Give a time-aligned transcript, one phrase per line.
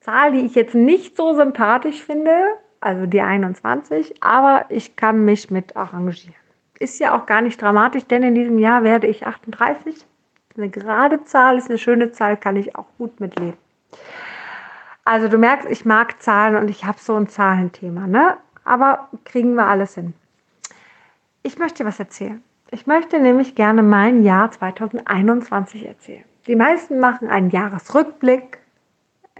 [0.00, 2.32] Zahl, die ich jetzt nicht so sympathisch finde,
[2.80, 6.34] also die 21, aber ich kann mich mit arrangieren.
[6.80, 10.04] Ist ja auch gar nicht dramatisch, denn in diesem Jahr werde ich 38.
[10.56, 13.58] Eine gerade Zahl ist eine schöne Zahl, kann ich auch gut mitleben.
[15.04, 18.38] Also du merkst, ich mag Zahlen und ich habe so ein Zahlenthema, ne?
[18.64, 20.14] Aber kriegen wir alles hin.
[21.42, 22.42] Ich möchte was erzählen.
[22.70, 26.24] Ich möchte nämlich gerne mein Jahr 2021 erzählen.
[26.46, 28.58] Die meisten machen einen Jahresrückblick,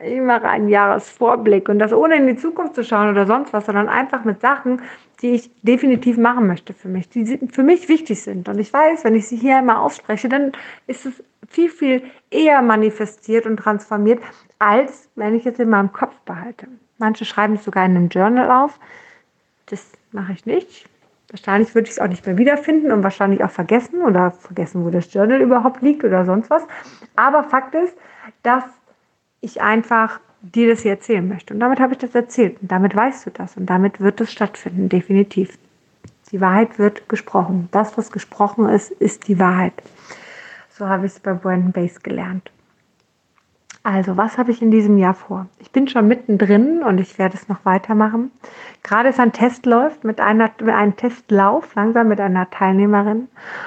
[0.05, 3.67] ich mache einen Jahresvorblick und das ohne in die Zukunft zu schauen oder sonst was,
[3.67, 4.83] sondern einfach mit Sachen,
[5.21, 8.49] die ich definitiv machen möchte für mich, die für mich wichtig sind.
[8.49, 10.53] Und ich weiß, wenn ich sie hier einmal ausspreche, dann
[10.87, 14.21] ist es viel, viel eher manifestiert und transformiert,
[14.59, 16.67] als wenn ich es in meinem Kopf behalte.
[16.99, 18.79] Manche schreiben es sogar in einem Journal auf.
[19.67, 20.89] Das mache ich nicht.
[21.33, 24.91] Wahrscheinlich würde ich es auch nicht mehr wiederfinden und wahrscheinlich auch vergessen oder vergessen, wo
[24.91, 26.63] das Journal überhaupt liegt oder sonst was.
[27.17, 27.97] Aber Fakt ist,
[28.43, 28.65] dass
[29.41, 31.55] ich einfach dir das hier erzählen möchte.
[31.55, 32.61] Und damit habe ich das erzählt.
[32.61, 33.57] Und damit weißt du das.
[33.57, 35.59] Und damit wird es stattfinden, definitiv.
[36.33, 37.69] Die Wahrheit wird gesprochen.
[37.73, 39.75] Das, was gesprochen ist, ist die Wahrheit.
[40.69, 42.51] So habe ich es bei Brandon Base gelernt.
[43.85, 45.49] Also, was habe ich in diesem Jahr vor?
[45.59, 48.31] Ich bin schon mittendrin und ich werde es noch weitermachen.
[48.85, 53.27] Gerade ist ein Test läuft mit einer, einem Testlauf, langsam mit einer Teilnehmerin.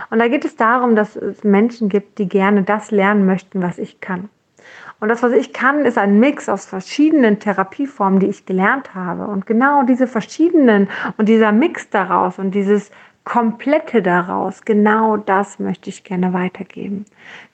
[0.09, 3.77] Und da geht es darum, dass es Menschen gibt, die gerne das lernen möchten, was
[3.77, 4.29] ich kann.
[5.01, 9.27] Und das, was ich kann, ist ein Mix aus verschiedenen Therapieformen, die ich gelernt habe.
[9.27, 12.89] Und genau diese verschiedenen und dieser Mix daraus und dieses
[13.25, 17.05] Komplette daraus, genau das möchte ich gerne weitergeben.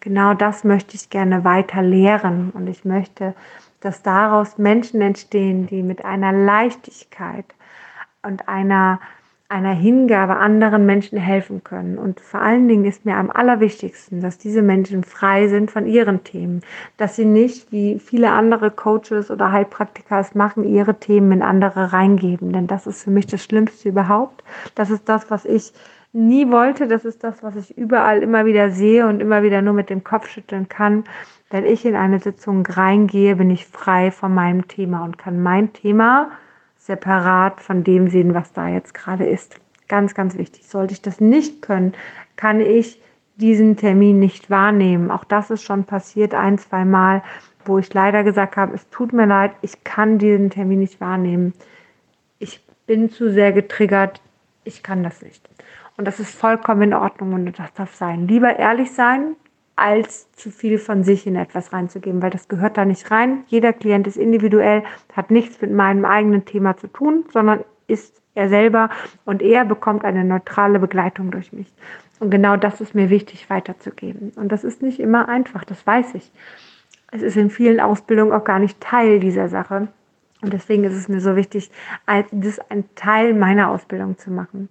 [0.02, 2.52] Genau das möchte ich gerne weiter lehren.
[2.52, 3.34] Und ich möchte,
[3.80, 7.46] dass daraus Menschen entstehen, die mit einer Leichtigkeit
[8.22, 9.00] und einer
[9.52, 11.98] einer Hingabe anderen Menschen helfen können.
[11.98, 16.24] Und vor allen Dingen ist mir am allerwichtigsten, dass diese Menschen frei sind von ihren
[16.24, 16.62] Themen,
[16.98, 21.92] dass sie nicht, wie viele andere Coaches oder Heilpraktiker es machen, ihre Themen in andere
[21.92, 22.54] reingeben.
[22.54, 24.44] Denn das ist für mich das Schlimmste überhaupt.
[24.76, 25.74] Das ist das, was ich
[26.14, 26.88] nie wollte.
[26.88, 30.04] Das ist das, was ich überall immer wieder sehe und immer wieder nur mit dem
[30.04, 31.04] Kopf schütteln kann.
[31.50, 35.74] Wenn ich in eine Sitzung reingehe, bin ich frei von meinem Thema und kann mein
[35.74, 36.32] Thema
[36.82, 39.60] separat von dem sehen, was da jetzt gerade ist.
[39.88, 40.68] Ganz, ganz wichtig.
[40.68, 41.94] Sollte ich das nicht können,
[42.36, 43.00] kann ich
[43.36, 45.12] diesen Termin nicht wahrnehmen.
[45.12, 47.24] Auch das ist schon passiert ein, zwei Mal,
[47.66, 51.54] wo ich leider gesagt habe, es tut mir leid, ich kann diesen Termin nicht wahrnehmen.
[52.40, 54.22] Ich bin zu sehr getriggert,
[54.64, 55.48] ich kann das nicht.
[55.98, 58.28] Und das ist vollkommen in Ordnung und das darf sein.
[58.28, 59.36] Lieber ehrlich sein,
[59.82, 63.44] als zu viel von sich in etwas reinzugeben, weil das gehört da nicht rein.
[63.48, 64.84] Jeder Klient ist individuell,
[65.14, 68.90] hat nichts mit meinem eigenen Thema zu tun, sondern ist er selber
[69.26, 71.74] und er bekommt eine neutrale Begleitung durch mich.
[72.20, 74.32] Und genau das ist mir wichtig weiterzugeben.
[74.36, 76.32] Und das ist nicht immer einfach, das weiß ich.
[77.12, 79.88] Es ist in vielen Ausbildungen auch gar nicht Teil dieser Sache.
[80.42, 81.72] Und deswegen ist es mir so wichtig,
[82.32, 84.70] das ein Teil meiner Ausbildung zu machen.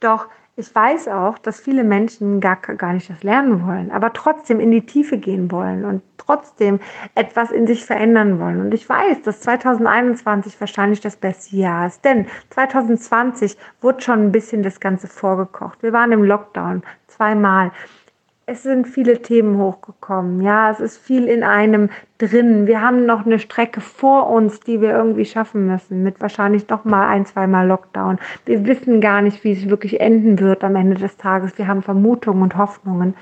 [0.00, 0.28] Doch
[0.58, 4.72] ich weiß auch, dass viele Menschen gar, gar nicht das lernen wollen, aber trotzdem in
[4.72, 6.80] die Tiefe gehen wollen und trotzdem
[7.14, 8.60] etwas in sich verändern wollen.
[8.60, 14.32] Und ich weiß, dass 2021 wahrscheinlich das beste Jahr ist, denn 2020 wurde schon ein
[14.32, 15.80] bisschen das Ganze vorgekocht.
[15.84, 17.70] Wir waren im Lockdown zweimal
[18.48, 20.40] es sind viele Themen hochgekommen.
[20.40, 22.66] Ja, es ist viel in einem drin.
[22.66, 26.86] Wir haben noch eine Strecke vor uns, die wir irgendwie schaffen müssen, mit wahrscheinlich noch
[26.86, 28.18] mal ein, zweimal Lockdown.
[28.46, 31.58] Wir wissen gar nicht, wie es wirklich enden wird am Ende des Tages.
[31.58, 33.14] Wir haben Vermutungen und Hoffnungen.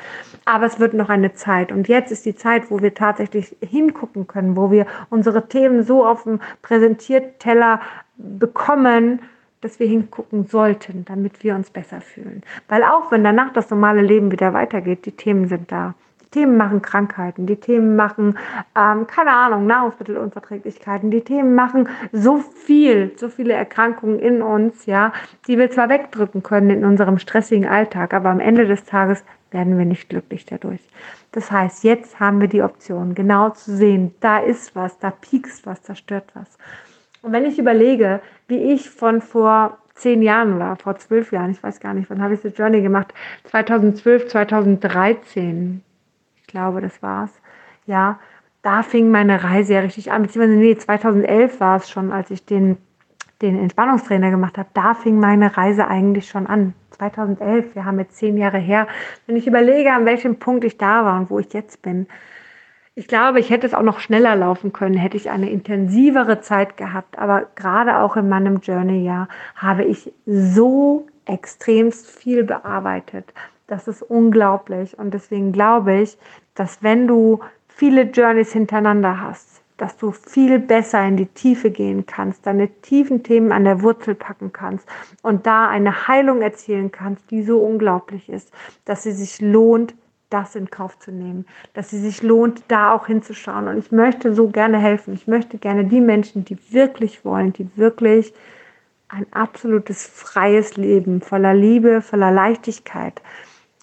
[0.45, 1.73] Aber es wird noch eine Zeit.
[1.73, 6.07] Und jetzt ist die Zeit, wo wir tatsächlich hingucken können, wo wir unsere Themen so
[6.07, 7.81] auf dem Präsentierteller
[8.17, 9.21] bekommen,
[9.67, 12.43] dass wir hingucken sollten, damit wir uns besser fühlen.
[12.69, 15.95] Weil auch wenn danach das normale Leben wieder weitergeht, die Themen sind da.
[16.23, 18.39] Die Themen machen Krankheiten, die Themen machen,
[18.77, 25.13] ähm, keine Ahnung, Nahrungsmittelunverträglichkeiten, die Themen machen so viel, so viele Erkrankungen in uns, ja,
[25.49, 29.79] die wir zwar wegdrücken können in unserem stressigen Alltag, aber am Ende des Tages werden
[29.79, 30.81] wir nicht glücklich dadurch.
[31.33, 35.67] Das heißt, jetzt haben wir die Option, genau zu sehen, da ist was, da piekst
[35.67, 36.57] was, da stört was.
[37.27, 41.61] Und wenn ich überlege, wie ich von vor zehn Jahren war, vor zwölf Jahren, ich
[41.61, 43.13] weiß gar nicht, wann habe ich die Journey gemacht?
[43.51, 45.83] 2012, 2013,
[46.37, 47.33] ich glaube, das war's.
[47.85, 48.21] Ja,
[48.63, 52.45] da fing meine Reise ja richtig an, beziehungsweise nee, 2011 war es schon, als ich
[52.45, 52.77] den,
[53.43, 54.69] den Entspannungstrainer gemacht habe.
[54.73, 56.75] Da fing meine Reise eigentlich schon an.
[56.93, 58.87] 2011, wir haben jetzt zehn Jahre her.
[59.27, 62.07] Wenn ich überlege, an welchem Punkt ich da war und wo ich jetzt bin,
[62.99, 66.79] Ich glaube, ich hätte es auch noch schneller laufen können, hätte ich eine intensivere Zeit
[66.79, 67.19] gehabt.
[67.19, 73.35] Aber gerade auch in meinem Journey-Jahr habe ich so extremst viel bearbeitet.
[73.67, 74.99] Das ist unglaublich.
[74.99, 76.17] Und deswegen glaube ich,
[76.55, 82.07] dass wenn du viele Journeys hintereinander hast, dass du viel besser in die Tiefe gehen
[82.07, 84.89] kannst, deine tiefen Themen an der Wurzel packen kannst
[85.21, 88.51] und da eine Heilung erzielen kannst, die so unglaublich ist,
[88.87, 89.95] dass sie sich lohnt,
[90.31, 93.69] das in Kauf zu nehmen, dass sie sich lohnt, da auch hinzuschauen.
[93.69, 95.15] Und ich möchte so gerne helfen.
[95.15, 98.35] Ich möchte gerne die Menschen, die wirklich wollen, die wirklich
[99.09, 103.23] ein absolutes freies Leben voller Liebe, voller Leichtigkeit,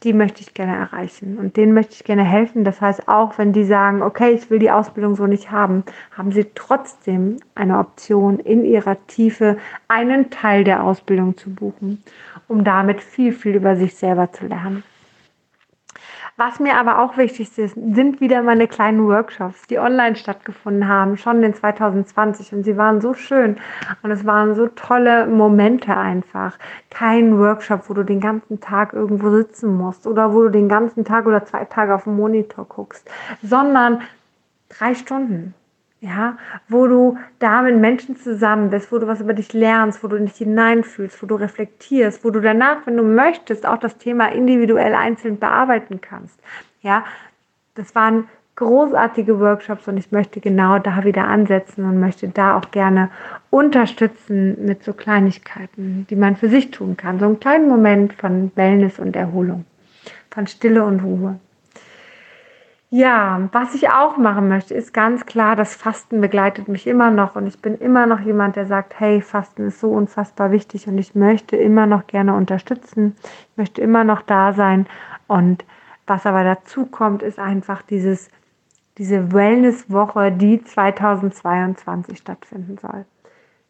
[0.04, 2.66] die möchte ich gerne erreichen und denen möchte ich gerne helfen.
[2.66, 6.34] Das heißt, auch wenn die sagen, okay, ich will die Ausbildung so nicht haben, haben
[6.34, 9.58] sie trotzdem eine Option, in ihrer Tiefe
[9.88, 12.04] einen Teil der Ausbildung zu buchen,
[12.50, 14.84] um damit viel, viel über sich selber zu lernen.
[16.36, 21.16] Was mir aber auch wichtig ist, sind wieder meine kleinen Workshops, die online stattgefunden haben,
[21.16, 22.54] schon in 2020.
[22.54, 23.58] Und sie waren so schön
[24.02, 26.58] und es waren so tolle Momente einfach.
[26.90, 31.06] Kein Workshop, wo du den ganzen Tag irgendwo sitzen musst oder wo du den ganzen
[31.06, 33.08] Tag oder zwei Tage auf dem Monitor guckst,
[33.44, 34.02] sondern
[34.70, 35.54] drei Stunden
[36.04, 40.10] ja, wo du da mit Menschen zusammen bist, wo du was über dich lernst, wo
[40.10, 44.28] du dich hineinfühlst, wo du reflektierst, wo du danach, wenn du möchtest, auch das Thema
[44.28, 46.38] individuell einzeln bearbeiten kannst.
[46.82, 47.06] Ja,
[47.76, 48.28] das waren
[48.58, 53.10] großartige Workshops und ich möchte genau da wieder ansetzen und möchte da auch gerne
[53.50, 57.20] unterstützen mit so Kleinigkeiten, die man für sich tun kann.
[57.20, 59.64] So einen kleinen Moment von Wellness und Erholung,
[60.30, 61.40] von Stille und Ruhe.
[62.96, 67.36] Ja, was ich auch machen möchte, ist ganz klar, das Fasten begleitet mich immer noch
[67.36, 71.00] und ich bin immer noch jemand, der sagt, hey, Fasten ist so unfassbar wichtig und
[71.00, 74.86] ich möchte immer noch gerne unterstützen, ich möchte immer noch da sein
[75.26, 75.66] und
[76.06, 78.30] was aber dazu kommt, ist einfach dieses,
[79.00, 83.06] diese Wellnesswoche, die 2022 stattfinden soll.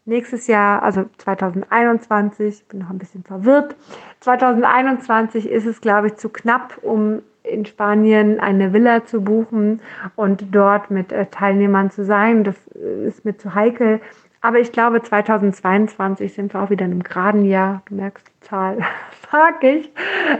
[0.03, 3.77] Nächstes Jahr, also 2021, bin noch ein bisschen verwirrt.
[4.19, 9.81] 2021 ist es, glaube ich, zu knapp, um in Spanien eine Villa zu buchen
[10.15, 12.43] und dort mit äh, Teilnehmern zu sein.
[12.43, 13.99] Das äh, ist mir zu heikel.
[14.41, 17.81] Aber ich glaube, 2022 sind wir auch wieder in einem geraden Jahr.
[17.85, 18.79] Du merkst die Zahl,
[19.31, 19.91] sag ich.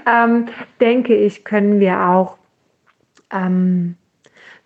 [0.06, 0.48] Ähm,
[0.82, 2.38] denke ich, können wir auch
[3.32, 3.96] ähm,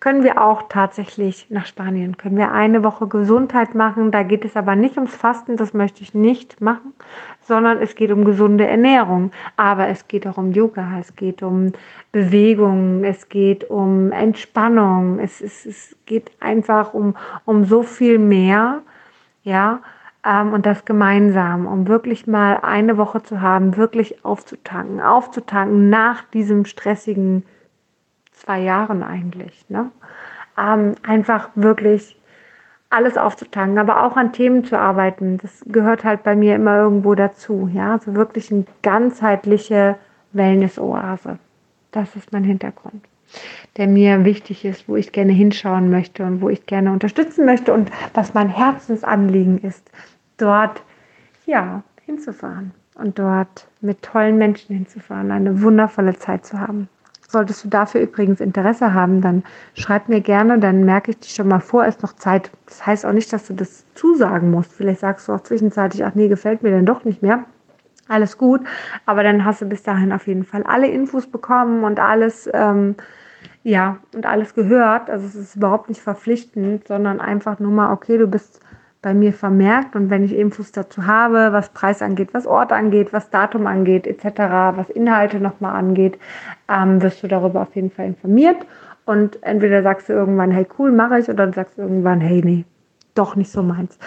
[0.00, 2.16] können wir auch tatsächlich nach Spanien.
[2.16, 4.12] Können wir eine Woche Gesundheit machen.
[4.12, 6.94] Da geht es aber nicht ums Fasten, das möchte ich nicht machen,
[7.40, 9.32] sondern es geht um gesunde Ernährung.
[9.56, 11.72] Aber es geht auch um Yoga, es geht um
[12.12, 18.82] Bewegung, es geht um Entspannung, es, es, es geht einfach um, um so viel mehr.
[19.42, 19.80] Ja,
[20.24, 26.22] ähm, und das gemeinsam, um wirklich mal eine Woche zu haben, wirklich aufzutanken, aufzutanken nach
[26.24, 27.44] diesem stressigen
[28.40, 29.64] zwei Jahren eigentlich.
[29.68, 29.90] Ne?
[30.58, 32.16] Ähm, einfach wirklich
[32.90, 35.38] alles aufzutanken, aber auch an Themen zu arbeiten.
[35.38, 37.68] Das gehört halt bei mir immer irgendwo dazu.
[37.72, 39.96] Ja, also wirklich eine ganzheitliche
[40.32, 41.38] Wellness-Oase.
[41.90, 43.04] Das ist mein Hintergrund,
[43.76, 47.72] der mir wichtig ist, wo ich gerne hinschauen möchte und wo ich gerne unterstützen möchte
[47.72, 49.90] und was mein Herzensanliegen ist,
[50.36, 50.82] dort
[51.46, 56.88] ja hinzufahren und dort mit tollen Menschen hinzufahren, eine wundervolle Zeit zu haben.
[57.30, 59.42] Solltest du dafür übrigens Interesse haben, dann
[59.74, 62.50] schreib mir gerne, dann merke ich dich schon mal vor, ist noch Zeit.
[62.64, 64.72] Das heißt auch nicht, dass du das zusagen musst.
[64.72, 67.44] Vielleicht sagst du auch zwischenzeitlich, ach nee, gefällt mir denn doch nicht mehr.
[68.08, 68.62] Alles gut,
[69.04, 72.94] aber dann hast du bis dahin auf jeden Fall alle Infos bekommen und alles, ähm,
[73.62, 75.10] ja, und alles gehört.
[75.10, 78.60] Also es ist überhaupt nicht verpflichtend, sondern einfach nur mal, okay, du bist
[79.00, 83.12] bei mir vermerkt und wenn ich Infos dazu habe, was Preis angeht, was Ort angeht,
[83.12, 84.24] was Datum angeht, etc.,
[84.76, 86.18] was Inhalte nochmal angeht,
[86.68, 88.58] ähm, wirst du darüber auf jeden Fall informiert
[89.04, 92.42] und entweder sagst du irgendwann, hey cool, mache ich, oder dann sagst du irgendwann, hey
[92.44, 92.64] nee,
[93.14, 93.98] doch nicht so meins.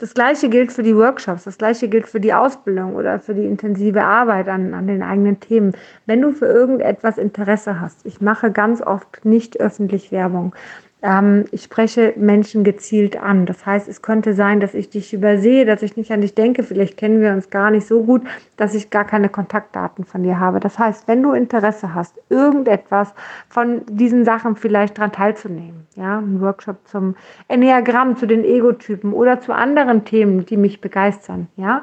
[0.00, 3.44] Das gleiche gilt für die Workshops, das gleiche gilt für die Ausbildung oder für die
[3.44, 5.72] intensive Arbeit an, an den eigenen Themen.
[6.06, 10.54] Wenn du für irgendetwas Interesse hast, ich mache ganz oft nicht öffentlich Werbung.
[11.00, 13.46] Ähm, ich spreche Menschen gezielt an.
[13.46, 16.64] Das heißt, es könnte sein, dass ich dich übersehe, dass ich nicht an dich denke.
[16.64, 18.22] Vielleicht kennen wir uns gar nicht so gut,
[18.56, 20.58] dass ich gar keine Kontaktdaten von dir habe.
[20.58, 23.14] Das heißt, wenn du Interesse hast, irgendetwas
[23.48, 27.14] von diesen Sachen vielleicht daran teilzunehmen, ja, ein Workshop zum
[27.46, 31.82] Enneagramm, zu den Egotypen oder zu anderen Themen, die mich begeistern, ja,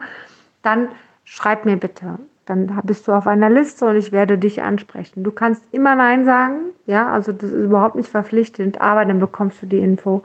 [0.62, 0.90] dann
[1.24, 5.24] schreib mir bitte dann bist du auf einer Liste und ich werde dich ansprechen.
[5.24, 9.62] Du kannst immer Nein sagen, ja, also das ist überhaupt nicht verpflichtend, aber dann bekommst
[9.62, 10.24] du die Info.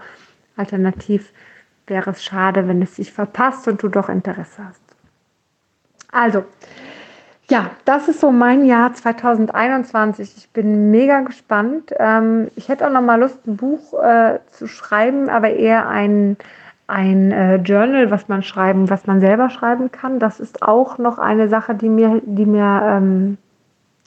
[0.57, 1.33] Alternativ
[1.87, 4.83] wäre es schade, wenn es sich verpasst und du doch Interesse hast.
[6.13, 6.45] Also,
[7.51, 10.37] Ja, das ist so mein Jahr 2021.
[10.37, 11.93] Ich bin mega gespannt.
[11.99, 16.37] Ähm, ich hätte auch noch mal Lust, ein Buch äh, zu schreiben, aber eher ein,
[16.91, 20.19] ein äh, Journal, was man schreiben, was man selber schreiben kann.
[20.19, 23.39] Das ist auch noch eine Sache, die mir, die mir, ähm,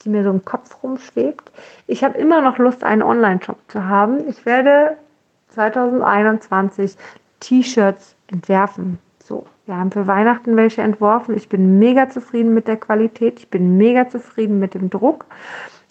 [0.03, 1.51] die mir so im Kopf rumschwebt.
[1.87, 4.27] Ich habe immer noch Lust, einen Online-Shop zu haben.
[4.27, 4.97] Ich werde
[5.49, 6.97] 2021
[7.39, 8.99] T-Shirts entwerfen.
[9.23, 11.35] So, wir haben für Weihnachten welche entworfen.
[11.37, 13.39] Ich bin mega zufrieden mit der Qualität.
[13.39, 15.25] Ich bin mega zufrieden mit dem Druck.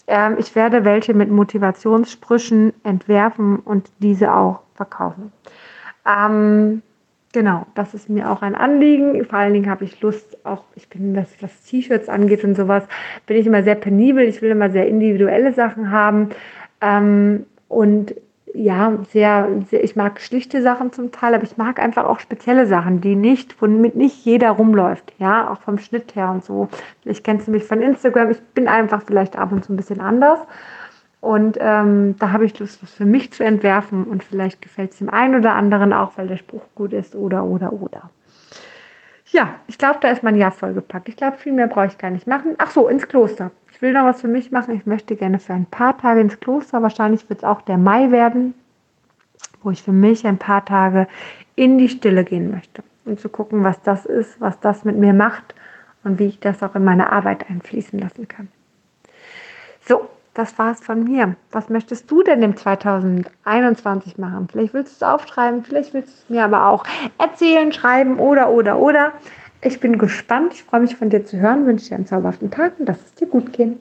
[0.07, 5.33] Ähm, ich werde welche mit Motivationssprüchen entwerfen und diese auch verkaufen.
[6.07, 6.83] Ähm,
[7.33, 9.25] genau, das ist mir auch ein Anliegen.
[9.25, 12.85] Vor allen Dingen habe ich Lust, auch ich bin, was, was T-Shirts angeht und sowas,
[13.27, 14.25] bin ich immer sehr penibel.
[14.25, 16.31] Ich will immer sehr individuelle Sachen haben.
[16.81, 18.15] Ähm, und
[18.55, 22.67] ja, sehr, sehr, ich mag schlichte Sachen zum Teil, aber ich mag einfach auch spezielle
[22.67, 26.69] Sachen, die nicht, womit nicht jeder rumläuft, ja, auch vom Schnitt her und so.
[27.03, 30.01] Vielleicht kennst du mich von Instagram, ich bin einfach vielleicht ab und zu ein bisschen
[30.01, 30.41] anders.
[31.23, 34.99] Und ähm, da habe ich Lust, was für mich zu entwerfen und vielleicht gefällt es
[34.99, 38.11] dem einen oder anderen auch, weil der Spruch gut ist oder, oder, oder.
[39.31, 41.09] Ja, ich glaube, da ist mein Jahr vollgepackt.
[41.09, 42.57] Ich glaube, viel mehr brauche ich gar nicht machen.
[42.59, 43.51] Ach so, ins Kloster
[43.83, 44.75] will noch was für mich machen.
[44.75, 46.81] Ich möchte gerne für ein paar Tage ins Kloster.
[46.81, 48.55] Wahrscheinlich wird es auch der Mai werden,
[49.63, 51.09] wo ich für mich ein paar Tage
[51.57, 52.83] in die Stille gehen möchte.
[53.05, 55.55] Und zu gucken, was das ist, was das mit mir macht
[56.05, 58.49] und wie ich das auch in meine Arbeit einfließen lassen kann.
[59.85, 61.37] So, das war's von mir.
[61.51, 64.49] Was möchtest du denn im 2021 machen?
[64.51, 66.85] Vielleicht willst du es aufschreiben, vielleicht willst du es mir aber auch
[67.19, 69.13] erzählen, schreiben oder, oder, oder.
[69.61, 70.55] Ich bin gespannt.
[70.55, 71.67] Ich freue mich von dir zu hören.
[71.67, 73.79] Wünsche dir einen zauberhaften Tag und dass es dir gut geht.